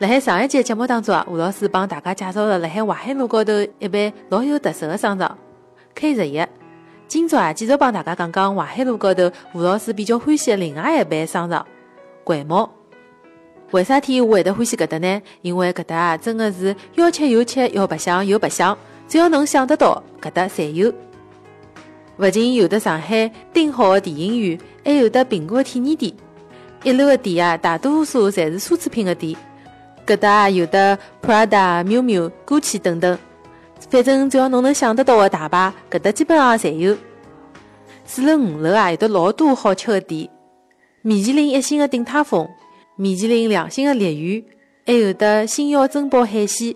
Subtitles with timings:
[0.00, 5.36] 辣海上一节节目当中啊，吴老师帮大家介绍了辣海淮海路高头一爿老有特色的商场
[5.94, 6.42] ——K 十一。
[7.06, 11.66] 今朝啊，继续帮大家讲讲淮海路高头吴老师比较欢喜的另外一爿商场——
[12.24, 12.70] 掼毛。
[13.72, 15.20] 为啥体我会得欢喜搿搭呢？
[15.42, 18.74] 因为搿搭啊，真的是要吃有吃，要白相有白相，
[19.06, 20.90] 只要能想得到，搿搭侪有。
[22.16, 26.10] 勿仅有的上海顶好的电影院，还有的苹果体验店。
[26.84, 29.36] 一楼的店啊，大多数侪是奢侈品的店。
[30.06, 33.18] 搿搭啊有的 Prada、miu miu、Gucci 等等，
[33.90, 36.96] 反正只要侬能想得到的大牌，搿搭基本上侪有。
[38.04, 40.28] 四楼、五楼啊，有得老多好吃的店，
[41.02, 42.48] 米其林一星的鼎泰丰，
[42.96, 44.44] 米其林两星的烈屿，
[44.84, 46.74] 还有的星耀珍宝海鲜。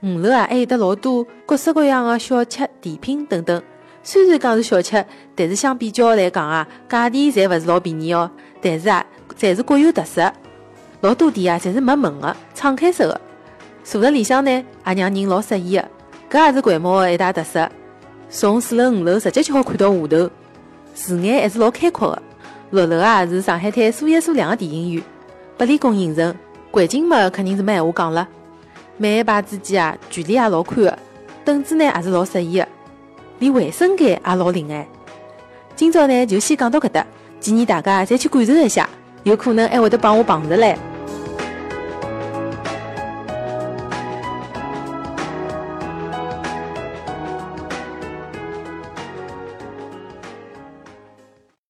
[0.00, 3.60] 五楼啊，还有得老多各式各样的小吃、甜品等等。
[4.04, 8.30] 虽然讲是小吃，但是相比较来讲啊，价钿侪勿是老便宜哦。
[8.62, 9.04] 但是啊，
[9.36, 10.32] 侪是各有特色。
[11.00, 13.20] 老多店啊，侪是没门的，敞开式的，
[13.84, 15.88] 坐在里向呢，也让人老适意的。
[16.28, 17.70] 搿也是掼毛的一大特色。
[18.28, 20.30] 从四楼、五楼直接就好看到下头，
[20.94, 22.22] 视野还是老开阔的。
[22.70, 25.02] 六楼啊，是上海滩数一数二的电影院，
[25.56, 26.34] 百丽宫影城，
[26.72, 28.28] 环境嘛肯定是没闲话讲了。
[28.96, 30.98] 每一排之间啊，距离也老宽的，
[31.44, 32.68] 凳子呢也是老适意的，
[33.38, 34.86] 连卫生间也老灵哎。
[35.76, 37.06] 今朝呢就先讲到搿搭，
[37.38, 38.86] 建议大家再去感受一下。
[39.28, 40.74] 有可能还会得帮我碰着嘞。